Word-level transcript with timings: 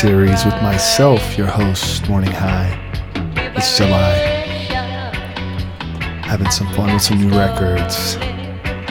series 0.00 0.46
with 0.46 0.54
myself, 0.62 1.36
your 1.36 1.46
host, 1.46 2.08
Morning 2.08 2.30
High. 2.30 2.72
It's 3.54 3.76
July. 3.76 4.14
Having 6.24 6.50
some 6.52 6.72
fun 6.72 6.90
with 6.94 7.02
some 7.02 7.20
new 7.20 7.28
records, 7.36 8.16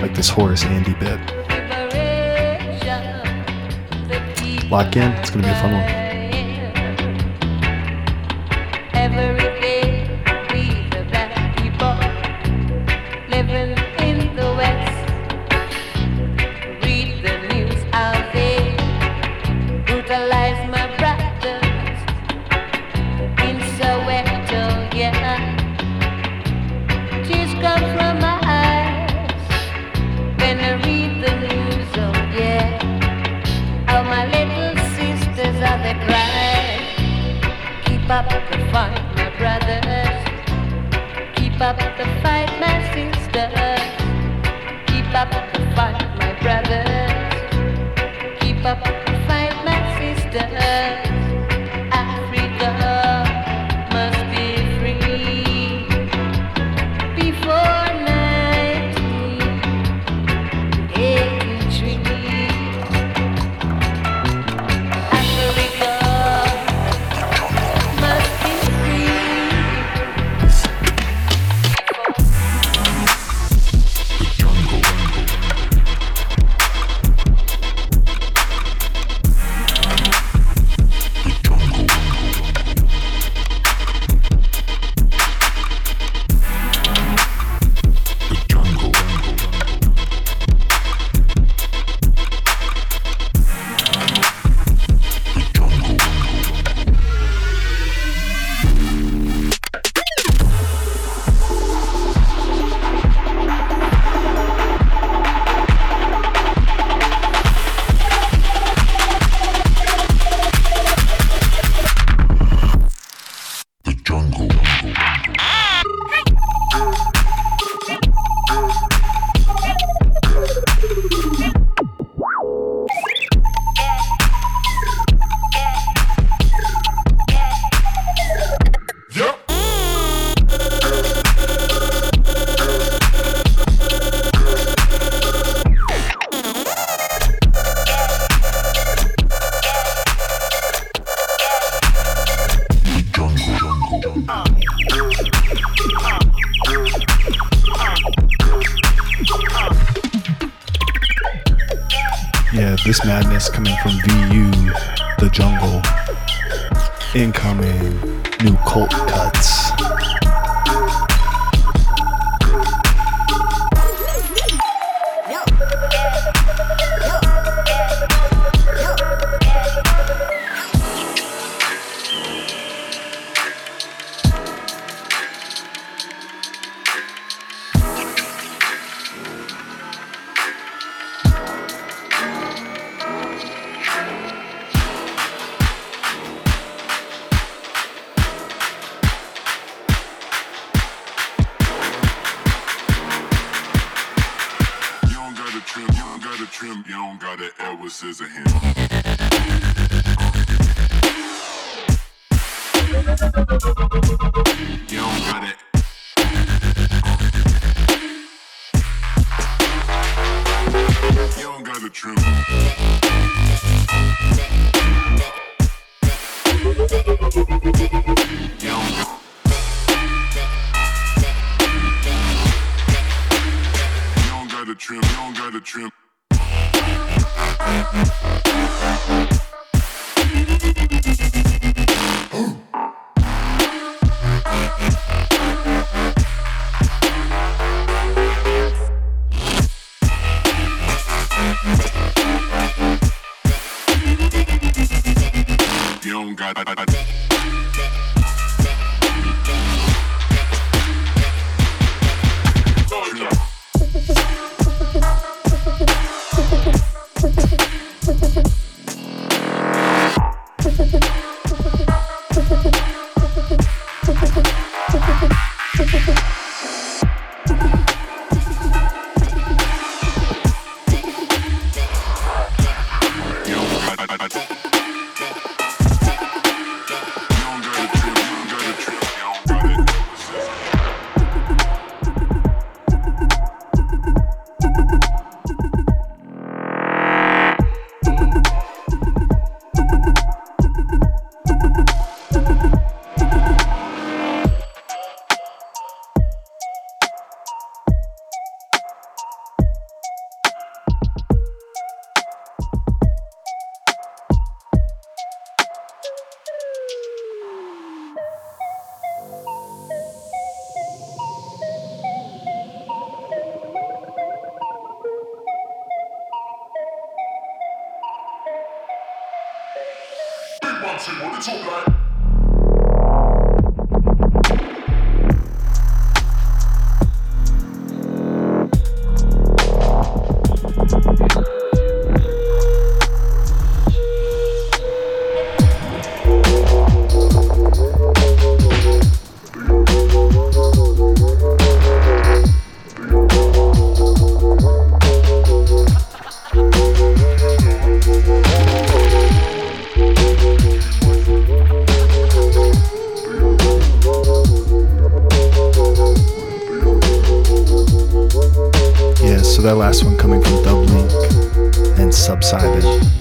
like 0.03 0.13
this 0.13 0.29
Horace 0.29 0.63
Andy 0.65 0.93
bit. 0.93 1.19
Lock 4.69 4.95
in, 4.95 5.11
it's 5.13 5.31
gonna 5.31 5.41
be 5.41 5.49
a 5.49 5.59
fun 5.59 5.73
one. 5.73 6.08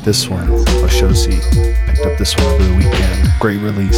this 0.08 0.26
one, 0.26 0.48
Oxossi. 0.82 1.38
Picked 1.86 2.06
up 2.06 2.16
this 2.16 2.34
one 2.38 2.46
over 2.46 2.64
the 2.64 2.74
weekend. 2.76 3.28
Great 3.38 3.60
release. 3.60 3.97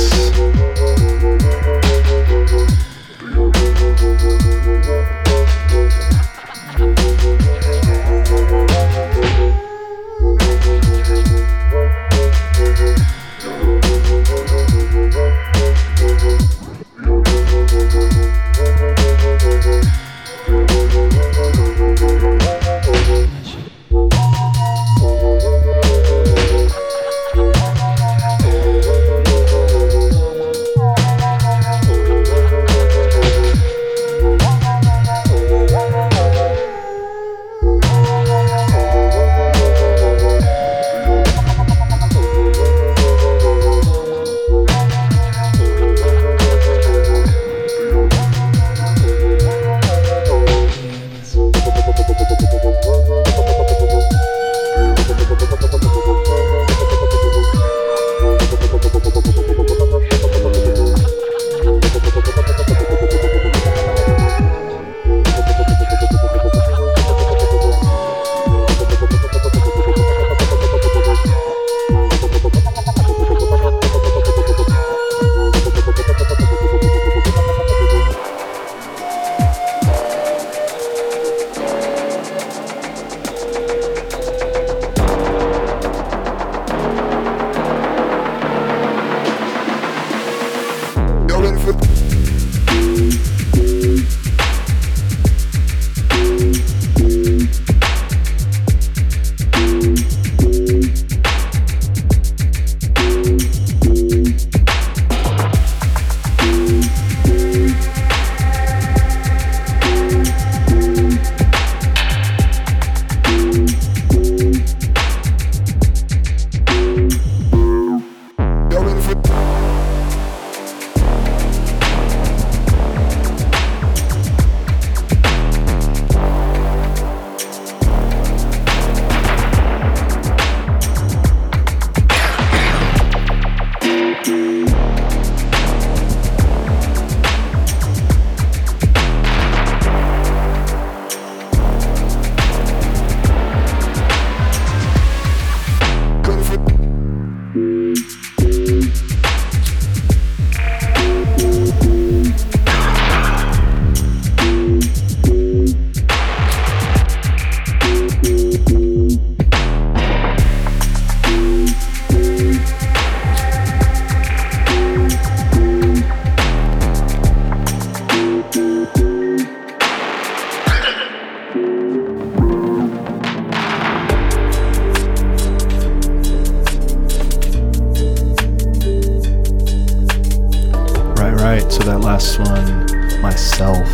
Alright, 181.51 181.73
so 181.73 181.83
that 181.83 181.99
last 181.99 182.39
one, 182.39 183.21
myself, 183.21 183.85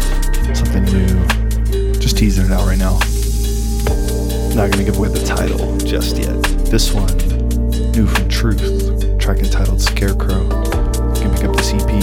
something 0.54 0.84
new. 0.84 1.94
Just 1.94 2.18
teasing 2.18 2.44
it 2.44 2.52
out 2.52 2.66
right 2.66 2.76
now. 2.76 2.98
Not 4.54 4.70
gonna 4.70 4.84
give 4.84 4.98
away 4.98 5.08
the 5.08 5.24
title 5.26 5.74
just 5.78 6.18
yet. 6.18 6.36
This 6.70 6.92
one, 6.92 7.16
new 7.92 8.06
from 8.06 8.28
Truth, 8.28 9.18
track 9.18 9.38
entitled 9.38 9.80
Scarecrow. 9.80 10.42
You 10.42 11.22
can 11.22 11.30
pick 11.34 11.44
up 11.44 11.56
the 11.56 11.62
CP, 11.62 11.98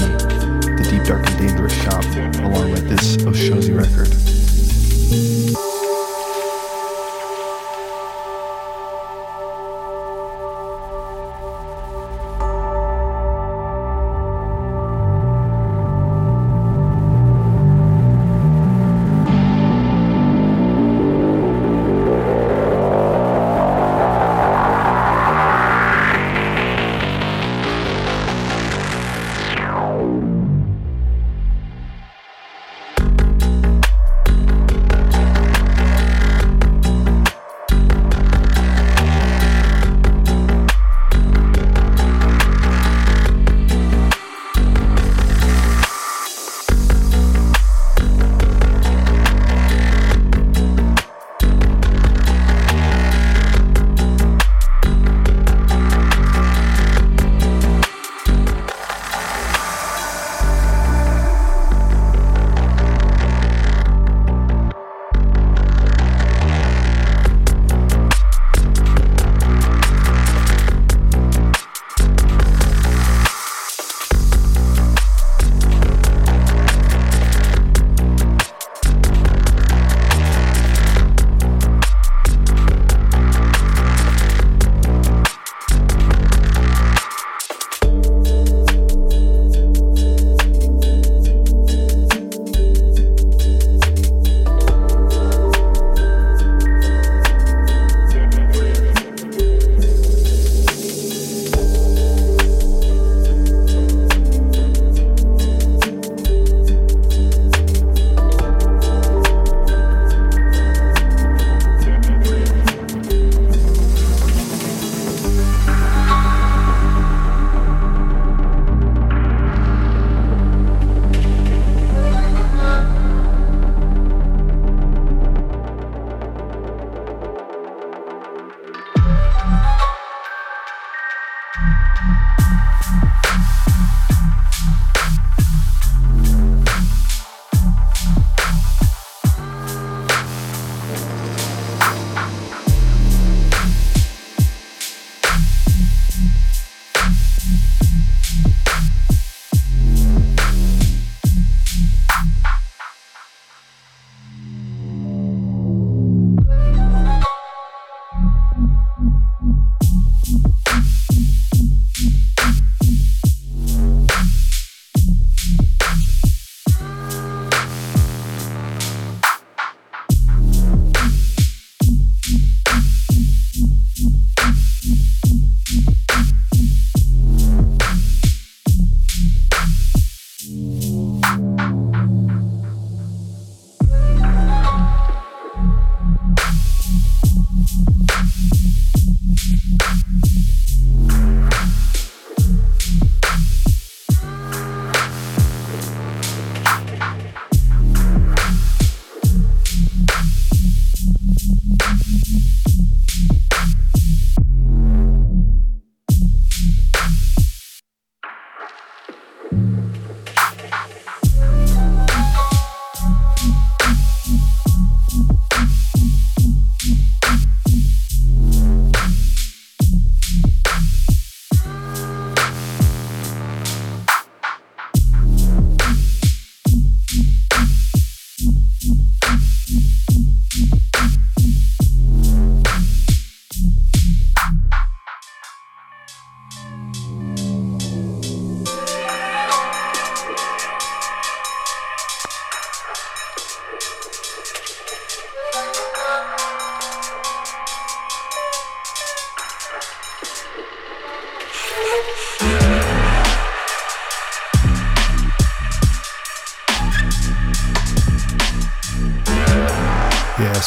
The 0.76 0.88
Deep 0.90 1.04
Dark 1.04 1.30
and 1.30 1.38
Dangerous 1.38 1.84
Shop, 1.84 2.04
along 2.44 2.72
with 2.72 2.90
this 2.90 3.18
Oxossi 3.18 3.78
record. 3.78 4.10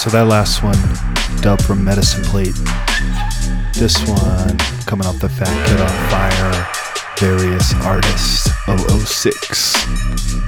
So 0.07 0.13
that 0.13 0.29
last 0.29 0.63
one, 0.63 0.79
dub 1.43 1.61
from 1.61 1.83
Medicine 1.83 2.23
Place. 2.23 2.57
This 3.75 3.99
one 4.07 4.57
coming 4.87 5.05
off 5.05 5.19
the 5.19 5.29
Fat 5.29 5.51
Kid 5.67 5.81
on 5.81 5.89
Fire, 6.09 6.69
various 7.19 7.75
artists, 7.85 8.49
006. 8.69 10.46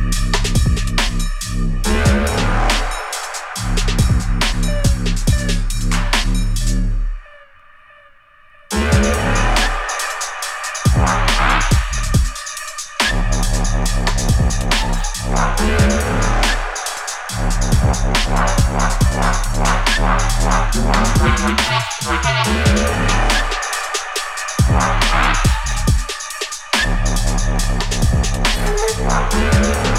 This 29.30 29.66
is 29.66 29.99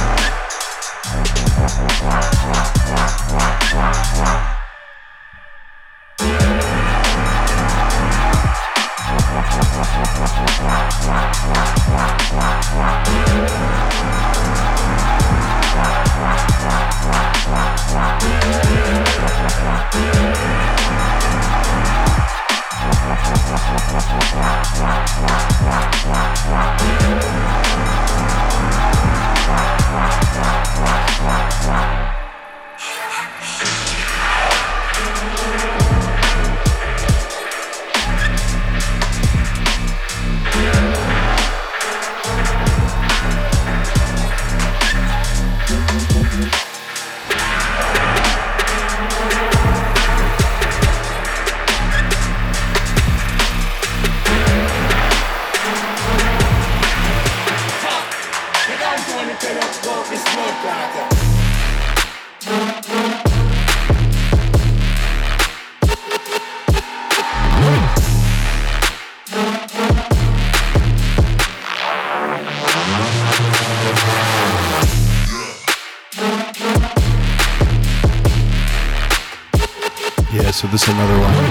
another 81.00 81.20
one 81.22 81.46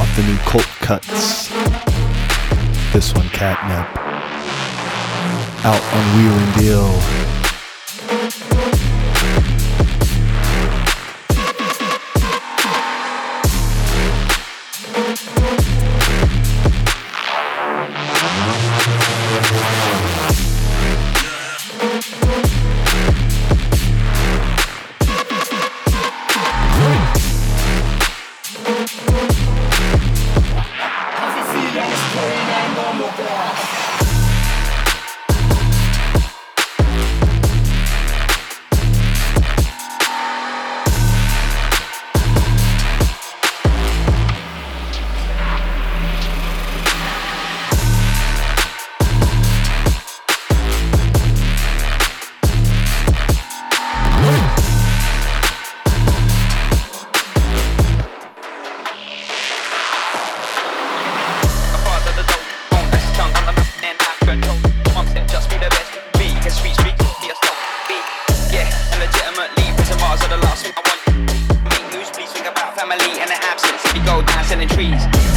off 0.00 0.16
the 0.16 0.22
new 0.22 0.36
Cult 0.38 0.64
Cuts. 0.80 1.48
This 2.94 3.12
one, 3.12 3.28
Catnip. 3.28 3.86
Out 5.62 5.82
on 5.92 6.16
Wheel 6.16 6.32
and 6.32 6.54
Deal. 6.58 7.43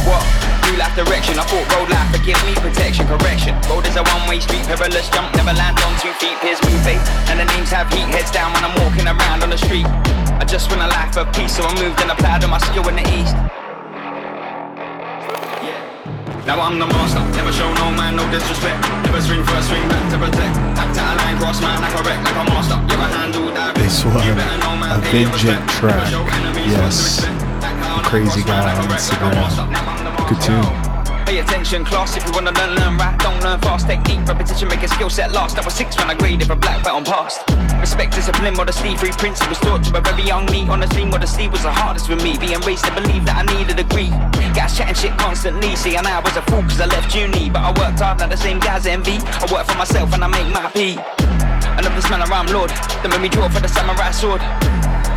What? 0.08 0.24
New 0.64 0.76
life 0.80 0.96
direction, 0.96 1.36
I 1.38 1.44
thought 1.44 1.68
road 1.76 1.88
life 1.92 2.08
forgive 2.16 2.40
me 2.48 2.56
protection. 2.56 3.04
Correction. 3.06 3.52
Road 3.68 3.84
is 3.84 3.96
a 3.96 4.04
one-way 4.04 4.40
street. 4.40 4.64
Perilous 4.64 5.08
jump. 5.12 5.28
Never 5.36 5.52
land 5.52 5.76
on 5.84 5.92
two 6.00 6.12
feet. 6.16 6.36
Here's 6.40 6.60
moving. 6.64 6.96
And 7.28 7.40
the 7.40 7.46
names 7.56 7.70
have 7.70 7.92
heat. 7.92 8.08
Heads 8.08 8.32
down 8.32 8.52
when 8.52 8.64
I'm 8.64 8.76
walking 8.80 9.04
around 9.04 9.44
on 9.44 9.50
the 9.50 9.60
street. 9.60 9.86
I 10.40 10.44
just 10.44 10.70
want 10.70 10.82
a 10.82 10.88
life 10.88 11.16
of 11.16 11.28
peace, 11.32 11.56
so 11.56 11.64
I 11.64 11.72
moved 11.76 12.00
and 12.00 12.10
applied 12.10 12.46
my 12.48 12.58
skill 12.58 12.86
in 12.88 12.96
the 12.96 13.06
east. 13.20 13.36
Now 16.46 16.62
I'm 16.62 16.78
the 16.78 16.86
monster, 16.86 17.20
never 17.36 17.52
show 17.52 17.68
no 17.74 17.90
man 17.92 18.16
no 18.16 18.24
disrespect. 18.30 18.80
Never 19.04 19.20
swing 19.20 19.44
first, 19.44 19.68
swing 19.68 19.86
back 19.88 20.10
to 20.12 20.16
protect. 20.16 20.56
Act 20.80 20.96
out 20.96 21.12
of 21.12 21.20
line, 21.20 21.36
cross 21.36 21.60
man, 21.60 21.84
I 21.84 21.90
correct 21.92 22.24
like 22.24 22.38
a 22.40 22.44
monster. 22.48 22.78
Yeah, 22.88 23.04
I 23.04 23.08
handle 23.20 23.52
that. 23.52 23.74
This 23.74 24.04
one, 24.04 24.16
a 24.16 24.98
big 25.12 25.28
track. 25.68 26.08
Yes 26.70 27.47
modesty, 27.88 28.42
three 28.46 28.72
principles 28.72 29.08
taught 32.32 32.44
to 32.44 32.52
learn, 32.52 32.74
learn 32.76 32.96
right, 32.96 33.18
don't 33.18 33.42
learn 33.42 33.60
fast. 33.60 33.86
Technique, 33.86 34.26
repetition, 34.26 34.68
make 34.68 34.82
a 34.82 34.88
skill 34.88 35.10
set 35.10 35.32
last. 35.32 35.58
I 35.58 35.64
was 35.64 35.74
six 35.74 35.96
when 35.96 36.10
I 36.10 36.14
graded 36.14 36.48
for 36.48 36.56
black 36.56 36.82
belt 36.84 36.96
on 36.96 37.04
past. 37.04 37.42
Respect, 37.80 38.14
discipline, 38.14 38.54
modesty, 38.56 38.96
three 38.96 39.12
principles 39.12 39.58
taught 39.60 39.84
to 39.84 39.98
a 39.98 40.00
very 40.00 40.22
young 40.22 40.46
me. 40.46 40.62
On 40.68 40.80
the 40.80 40.88
Honestly, 40.88 41.04
modesty 41.04 41.48
was 41.48 41.62
the 41.62 41.72
hardest 41.72 42.06
for 42.06 42.16
me. 42.16 42.38
Being 42.38 42.60
raised 42.60 42.84
to 42.84 42.92
believe 42.94 43.24
that 43.26 43.36
I 43.36 43.44
need 43.56 43.70
a 43.70 43.74
degree. 43.74 44.10
Guys 44.54 44.76
chatting 44.76 44.94
shit 44.94 45.18
constantly, 45.18 45.76
saying 45.76 46.06
I 46.06 46.20
was 46.20 46.36
a 46.36 46.42
fool 46.42 46.62
cause 46.62 46.80
I 46.80 46.86
left 46.86 47.14
uni. 47.14 47.50
But 47.50 47.60
I 47.60 47.70
worked 47.78 48.00
hard, 48.00 48.18
not 48.20 48.30
the 48.30 48.36
same 48.36 48.58
guys 48.58 48.86
envy. 48.86 49.18
I 49.20 49.46
work 49.52 49.66
for 49.66 49.76
myself 49.76 50.12
and 50.14 50.24
I 50.24 50.28
make 50.28 50.48
my 50.52 50.70
pee. 50.70 50.98
This 51.98 52.10
man 52.10 52.22
around 52.30 52.52
Lord, 52.52 52.70
that 52.70 53.08
made 53.10 53.20
me 53.20 53.28
draw 53.28 53.48
for 53.48 53.58
the 53.58 53.66
samurai 53.66 54.12
sword. 54.12 54.40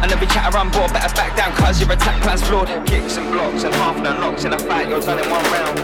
And 0.02 0.12
every 0.12 0.28
chat 0.28 0.54
around 0.54 0.72
board 0.72 0.92
better 0.94 1.14
back 1.16 1.38
down 1.38 1.52
cause 1.54 1.80
your 1.80 1.92
attack 1.92 2.22
plan's 2.22 2.42
flawed. 2.42 2.68
Kicks 2.88 3.18
and 3.18 3.32
blocks 3.32 3.64
and 3.64 3.74
half 3.76 3.96
the 3.98 4.14
knocks 4.18 4.44
in 4.46 4.54
a 4.54 4.60
fight 4.60 4.90
you're 4.90 5.00
done 5.00 5.20
in 5.20 5.30
one 5.30 5.46
round. 5.54 5.78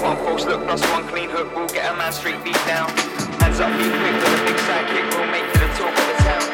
One 0.00 0.16
false 0.24 0.44
look 0.46 0.64
plus 0.64 0.82
one 0.90 1.06
clean 1.08 1.28
hook 1.28 1.54
will 1.54 1.68
get 1.68 1.92
a 1.92 1.96
man 1.96 2.12
straight 2.12 2.42
beat 2.42 2.60
down. 2.66 2.88
Hands 3.40 3.60
up 3.60 3.70
be 3.76 3.84
quick 3.84 4.16
with 4.16 4.40
a 4.40 4.44
big 4.44 4.58
side 4.64 4.86
kick 4.88 5.04
will 5.12 5.26
make 5.28 5.44
you 5.44 5.60
the 5.60 5.68
talk 5.76 5.92
of 5.92 6.06
the 6.08 6.16
town. 6.24 6.44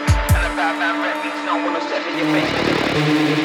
Five 0.59 0.77
nine 0.79 0.99
rep 1.03 1.17
means 1.25 1.41
no 1.47 1.55
one 1.63 1.73
will 1.75 1.87
step 1.87 2.03
in 2.07 2.19
your 2.19 2.29
face. 2.35 3.44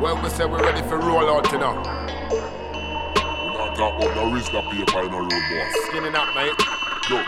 Them, 0.00 0.14
Rico. 0.14 0.14
When 0.14 0.22
we 0.22 0.30
say 0.30 0.44
we're 0.46 0.62
ready 0.62 0.82
for 0.88 0.98
roll 0.98 1.30
out, 1.30 1.50
you 1.52 1.58
know. 1.58 1.76
We 2.32 3.56
not 3.56 3.76
talk 3.76 4.02
about 4.02 4.16
no 4.16 4.30
Rizla 4.30 4.62
paper 4.70 5.02
in 5.06 5.12
a 5.12 5.18
road, 5.18 5.30
boy. 5.30 5.66
Skinning 5.88 6.14
up, 6.14 6.34
mate. 6.34 6.52
Look. 7.10 7.26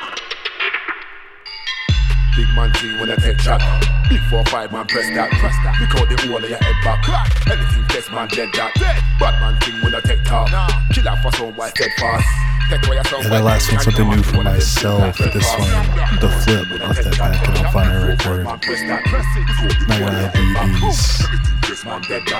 Big 2.35 2.49
man 2.57 2.73
G 2.75 2.89
when 2.99 3.11
I 3.11 3.17
take 3.17 3.39
shot. 3.41 3.61
Big 4.09 4.21
four 4.31 4.45
five 4.47 4.73
man 4.73 4.87
press 4.87 5.07
that. 5.11 5.31
Press 5.33 5.55
that. 5.65 5.77
Because 5.79 6.09
the 6.09 6.29
whole 6.29 6.43
of 6.43 6.49
your 6.49 6.59
head 6.59 6.75
back. 6.85 7.03
Crack. 7.05 7.29
Anything 7.51 7.85
test 7.89 8.11
man 8.11 8.29
dead 8.29 8.49
that. 8.55 8.73
Dead. 8.75 8.97
Bad 9.21 9.41
man 9.41 9.61
thing 9.61 9.81
when 9.83 9.95
I 9.95 10.01
take 10.01 10.25
top. 10.25 10.51
Nah. 10.51 10.69
Kill 10.93 11.09
out 11.09 11.23
for 11.23 11.31
some 11.37 11.53
boy 11.53 11.69
steadfast. 11.69 12.52
Take 12.71 12.87
away 12.87 12.97
your 12.97 13.05
Yeah, 13.23 13.29
that 13.29 13.45
last 13.45 13.73
one's 13.73 13.85
something 13.85 14.09
new 14.09 14.23
for 14.23 14.43
myself. 14.43 15.19
This 15.19 15.51
one, 15.57 15.71
the 16.21 16.29
flip 16.45 16.83
off 16.83 16.97
that 16.97 17.19
back 17.19 17.49
and 17.49 17.59
on 17.59 17.73
fire 17.73 18.07
record. 18.09 18.45
Not 18.45 18.63
gonna 18.63 20.07
lie, 20.07 20.31
BBs. 20.35 21.43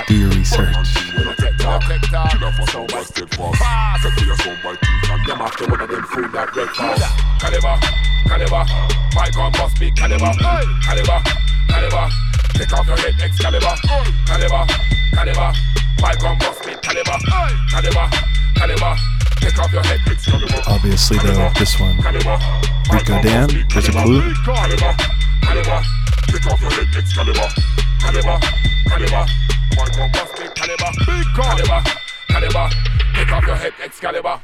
Do 0.07 0.15
your 0.15 0.29
research. 0.29 0.75
A 0.75 2.67
sound 2.67 2.91
by 2.91 3.03
steadfast. 3.03 3.61
Take 4.03 4.17
away 4.21 4.31
a 4.31 4.37
sound 4.37 4.59
by 4.63 4.75
teeth 4.75 5.09
and 5.09 5.27
Them 5.27 5.41
after 5.41 5.65
one 5.67 5.81
of 5.81 5.89
them 5.89 6.03
food 6.03 6.31
that 6.33 6.55
red 6.55 6.69
fast. 6.69 7.03
Caliber, 7.39 7.79
caliber, 8.27 8.65
my 9.15 9.29
gun 9.31 9.51
must 9.53 9.79
be 9.79 9.91
caliber, 9.91 10.31
caliber, 10.83 11.19
caliber. 11.69 12.09
Take 12.53 12.73
off 12.73 12.87
your 12.87 12.97
head, 12.97 13.15
Excalibur. 13.21 13.75
Caliber, 14.27 14.65
caliber, 15.13 15.53
my 16.01 16.15
gun 16.15 16.37
must 16.37 16.63
be 16.65 16.73
caliber, 16.81 17.17
caliber, 17.69 18.09
caliber. 18.55 19.12
Take 19.43 19.59
off 19.59 19.73
your 19.73 19.83
head, 19.83 19.99
Excalibur. 20.07 20.61
Obviously, 20.67 21.17
though, 21.17 21.51
this 21.59 21.77
one, 21.77 21.97
Rico 21.97 23.21
Dan, 23.21 23.49
there's 23.73 23.89
a 23.89 23.91
clue. 23.91 24.33
Caliber, 24.45 24.95
caliber. 25.43 25.81
Take 26.27 26.45
off 26.47 26.61
your 26.61 26.71
head, 26.71 26.87
Excalibur. 26.95 27.49
Caliber, 27.99 28.39
caliber. 28.87 29.25
My 29.75 29.89
gun 29.89 30.11
must 30.15 30.33
be 30.39 30.47
caliber, 30.55 30.91
big 31.05 31.27
caliber, 31.35 31.83
caliber. 32.29 32.69
Take 33.15 33.31
off 33.33 33.45
your 33.45 33.55
head, 33.55 33.73
Excalibur. 33.83 34.39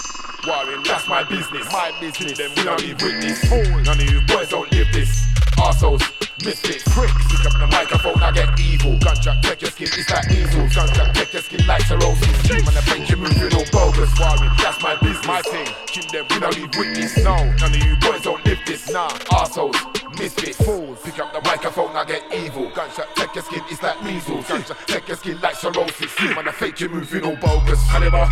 Warring, 0.46 0.84
that's 0.84 1.08
my 1.08 1.24
business. 1.24 1.72
My 1.72 1.92
business. 2.02 2.38
Them 2.38 2.52
we 2.58 2.64
don't 2.64 2.82
leave 2.82 3.02
witness. 3.02 3.50
None 3.50 4.02
of 4.02 4.12
you 4.12 4.22
boys 4.28 4.50
don't 4.50 4.70
live 4.74 4.88
this. 4.92 5.26
Arseholes, 5.58 6.04
misfits, 6.44 6.84
pricks. 6.94 7.14
Pick 7.30 7.46
up 7.46 7.54
the 7.60 7.68
microphone, 7.68 8.22
I 8.22 8.32
get 8.32 8.60
evil. 8.60 8.98
Gunshot, 9.00 9.42
take 9.44 9.62
your 9.62 9.72
skin, 9.72 9.88
it's 9.92 10.10
like 10.10 10.28
measles. 10.30 10.76
Gunshot, 10.76 11.16
take 11.16 11.34
your 11.34 11.42
skin 11.42 11.66
like 11.68 11.82
cirrhosis. 11.84 12.44
Team 12.48 12.68
and 12.68 12.78
I 12.78 12.84
make 12.90 13.10
you 13.10 13.18
move, 13.18 13.38
you 13.38 13.50
know 13.50 13.64
bogus. 13.72 14.12
Warring, 14.20 14.52
that's 14.58 14.82
my 14.82 14.96
business. 15.02 15.26
My 15.26 15.42
thing, 15.42 15.68
kill 15.88 16.08
them, 16.12 16.26
we 16.30 16.40
don't 16.40 16.56
leave 16.56 16.74
witness. 16.78 17.18
No, 17.24 17.36
none 17.36 17.74
of 17.74 17.84
you 17.84 17.96
boys 17.98 18.22
don't 18.22 18.44
live 18.46 18.60
this. 18.66 18.90
Nah, 18.90 19.10
arseholes, 19.32 19.78
misfits, 20.18 20.58
fools. 20.58 21.00
Pick 21.04 21.20
up 21.20 21.34
the 21.34 21.42
microphone, 21.42 21.96
I 21.96 22.06
get 22.06 22.24
evil. 22.34 22.70
Gunshot, 22.72 23.16
take 23.16 23.36
your 23.36 23.44
skin, 23.44 23.64
it's 23.70 23.82
like 23.84 24.02
measles. 24.04 24.48
Gunshot, 24.48 24.78
take 24.88 25.08
your 25.08 25.18
skin 25.18 25.40
like 25.42 25.56
cirrhosis. 25.56 26.16
Team 26.16 26.38
and 26.38 26.50
I 26.50 26.52
fake 26.52 26.80
you 26.80 26.90
move, 26.90 27.12
you 27.14 27.22
know 27.22 27.36
bogus. 27.36 27.82
Caliber, 27.90 28.28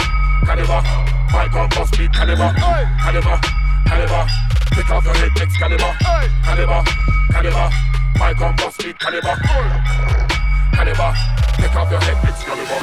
caliber, 0.45 0.81
my 1.31 1.47
gun 1.51 1.69
must 1.75 1.97
be 1.97 2.07
caliber. 2.09 2.53
Caliber, 3.03 3.39
caliber. 3.87 4.23
Take 4.75 4.89
off 4.91 5.05
your 5.05 5.15
head, 5.15 5.31
Excalibur. 5.41 5.93
Caliber, 6.43 6.83
caliber. 7.31 7.69
My 8.19 8.33
gun 8.33 8.55
must 8.57 8.77
be 8.83 8.93
caliber. 8.93 9.35
Caliber. 10.75 11.11
Take 11.57 11.75
off 11.75 11.89
your 11.91 12.01
head, 12.01 12.17
Excalibur. 12.27 12.79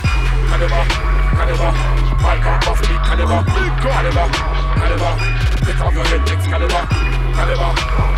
Caliber, 0.51 0.83
caliber. 1.39 1.71
My 2.25 2.37
gun 2.43 2.59
must 2.67 2.83
be 2.83 2.95
caliber. 3.07 3.41
Caliber, 3.85 4.27
caliber. 4.81 5.13
Take 5.65 5.81
off 5.81 5.95
your 5.95 6.05
head, 6.05 6.23
Excalibur. 6.29 6.83
Caliber, 7.37 7.71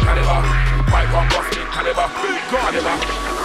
caliber. 0.07 0.39
My 0.91 1.05
gun 1.11 1.27
must 1.29 1.51
be 1.51 1.63
caliber. 1.75 2.07
Caliber, 2.51 2.97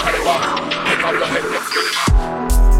caliber. 0.03 0.37
Take 0.85 1.03
off 1.05 1.13
your 1.13 1.27
head, 1.27 1.45
Excalibur. 1.59 2.70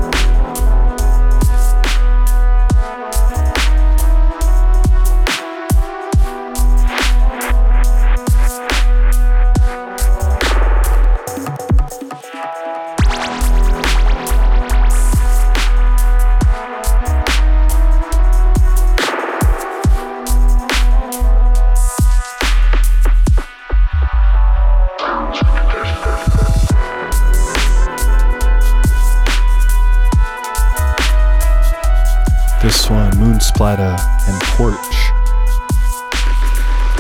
Splatter 33.41 33.97
and 34.27 34.41
Porch. 34.53 34.77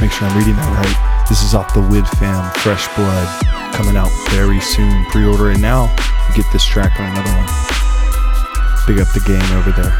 Make 0.01 0.11
sure 0.11 0.27
I'm 0.27 0.37
reading 0.37 0.55
that 0.55 0.73
right. 0.81 1.27
This 1.29 1.43
is 1.43 1.53
off 1.53 1.73
the 1.73 1.81
Wid 1.81 2.07
Fam 2.17 2.51
Fresh 2.59 2.87
Blood. 2.95 3.27
Coming 3.73 3.95
out 3.95 4.11
very 4.31 4.59
soon. 4.59 5.05
Pre 5.05 5.25
order 5.25 5.51
it 5.51 5.59
now. 5.59 5.93
Get 6.35 6.45
this 6.51 6.65
track 6.65 6.99
on 6.99 7.11
another 7.11 7.29
one. 7.29 7.47
Big 8.87 8.99
up 8.99 9.13
the 9.13 9.21
game 9.25 9.45
over 9.55 9.71
there. 9.71 9.93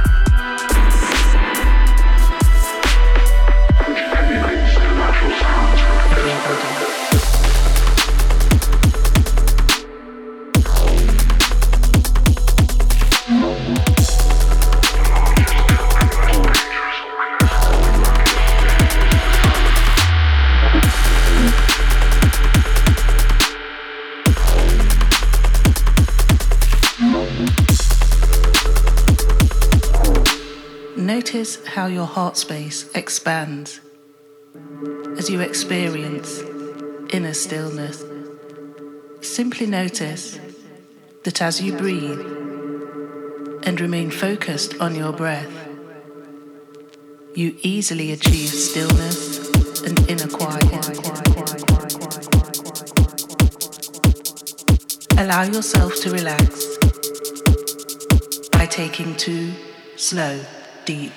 How 31.71 31.85
your 31.85 32.05
heart 32.05 32.35
space 32.35 32.89
expands 32.93 33.79
as 35.17 35.29
you 35.29 35.39
experience 35.39 36.41
inner 37.13 37.33
stillness. 37.33 38.03
Simply 39.21 39.67
notice 39.67 40.37
that 41.23 41.41
as 41.41 41.61
you 41.61 41.77
breathe 41.77 42.19
and 43.63 43.79
remain 43.79 44.11
focused 44.11 44.77
on 44.81 44.95
your 44.95 45.13
breath, 45.13 45.49
you 47.35 47.55
easily 47.61 48.11
achieve 48.11 48.49
stillness 48.49 49.49
and 49.83 49.97
inner 50.09 50.27
quiet. 50.27 50.89
Allow 55.17 55.43
yourself 55.43 55.95
to 56.01 56.11
relax 56.11 56.77
by 58.51 58.65
taking 58.65 59.15
two 59.15 59.53
slow, 59.95 60.43
deep 60.83 61.13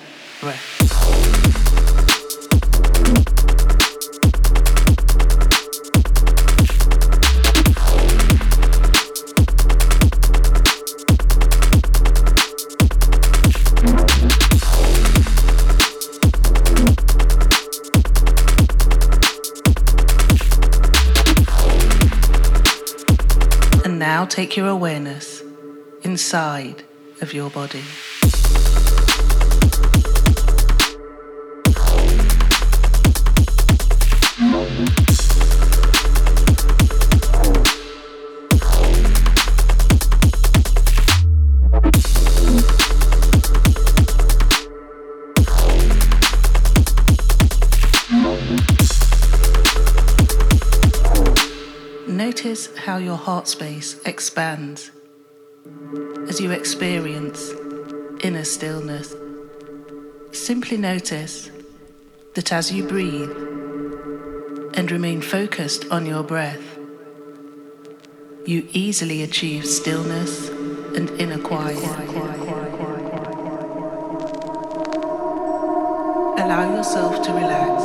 take 24.35 24.57
your 24.57 24.67
awareness 24.67 25.41
inside 26.03 26.83
of 27.21 27.33
your 27.33 27.49
body. 27.49 27.81
How 52.95 53.01
your 53.01 53.17
heart 53.17 53.45
space 53.45 53.99
expands 54.05 54.89
as 56.29 56.39
you 56.39 56.51
experience 56.51 57.51
inner 58.21 58.45
stillness. 58.45 59.13
Simply 60.31 60.77
notice 60.77 61.51
that 62.35 62.53
as 62.53 62.71
you 62.71 62.87
breathe 62.87 63.31
and 64.75 64.89
remain 64.89 65.21
focused 65.21 65.83
on 65.91 66.05
your 66.05 66.23
breath, 66.23 66.77
you 68.45 68.65
easily 68.71 69.23
achieve 69.23 69.65
stillness 69.65 70.47
and 70.95 71.09
inner 71.19 71.39
quiet. 71.39 71.83
Allow 76.39 76.77
yourself 76.77 77.21
to 77.25 77.33
relax 77.33 77.83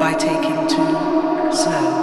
by 0.00 0.14
taking 0.14 0.66
two 0.66 1.22
slow, 1.54 2.01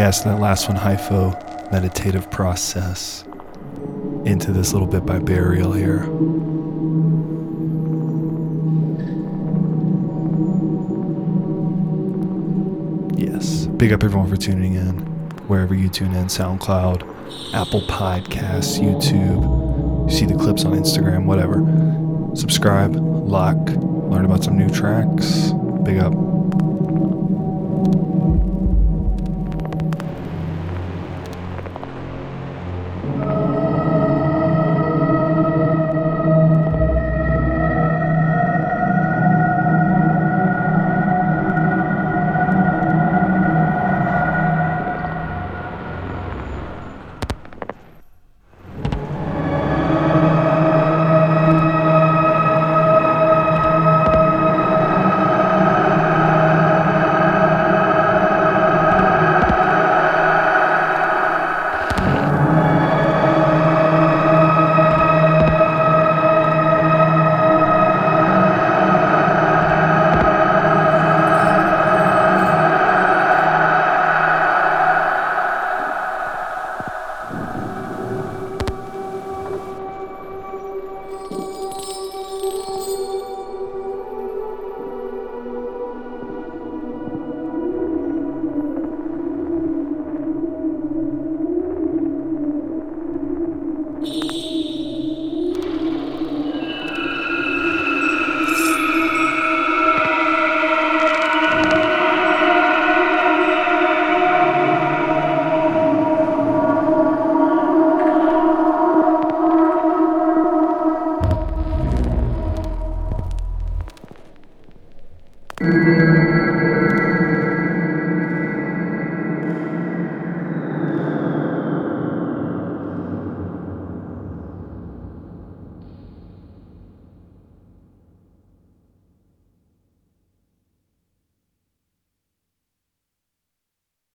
So 0.00 0.30
that 0.30 0.40
last 0.40 0.66
one, 0.66 0.76
Hypho, 0.76 1.70
meditative 1.70 2.30
process. 2.30 3.22
Into 4.24 4.50
this 4.50 4.72
little 4.72 4.88
bit 4.88 5.06
by 5.06 5.18
Burial 5.20 5.72
here. 5.72 6.00
Yes, 13.14 13.66
big 13.66 13.92
up 13.92 14.02
everyone 14.02 14.28
for 14.28 14.36
tuning 14.36 14.74
in. 14.74 14.98
Wherever 15.46 15.74
you 15.74 15.88
tune 15.88 16.14
in, 16.14 16.26
SoundCloud, 16.26 17.54
Apple 17.54 17.82
Podcasts, 17.82 18.80
YouTube, 18.80 20.10
You 20.10 20.16
see 20.16 20.24
the 20.26 20.34
clips 20.34 20.64
on 20.64 20.72
Instagram, 20.72 21.26
whatever. 21.26 21.62
Subscribe, 22.34 22.96
lock, 22.96 23.56
learn 24.10 24.24
about 24.24 24.42
some 24.42 24.58
new 24.58 24.70
tracks. 24.70 25.52
Big 25.84 25.98
up. 25.98 26.29